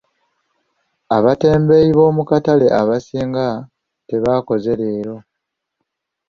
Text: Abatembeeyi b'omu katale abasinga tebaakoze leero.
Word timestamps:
Abatembeeyi 1.15 1.89
b'omu 1.97 2.21
katale 2.29 2.67
abasinga 2.79 3.45
tebaakoze 4.07 4.71
leero. 4.79 5.15